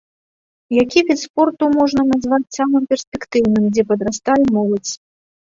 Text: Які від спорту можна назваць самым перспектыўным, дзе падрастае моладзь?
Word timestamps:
Які 0.83 0.99
від 1.09 1.19
спорту 1.25 1.63
можна 1.79 2.01
назваць 2.13 2.53
самым 2.57 2.83
перспектыўным, 2.95 3.69
дзе 3.77 3.83
падрастае 3.93 4.41
моладзь? 4.59 4.93